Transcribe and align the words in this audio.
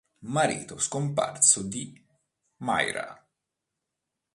Marito 0.25 0.79
scomparso 0.79 1.61
di 1.61 1.93
Myra. 2.63 3.23